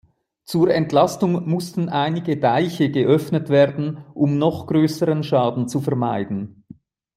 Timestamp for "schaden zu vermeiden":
5.23-6.63